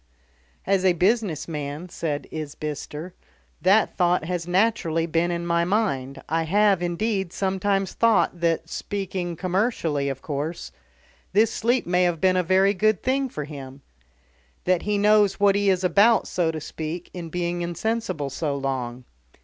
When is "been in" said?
5.05-5.45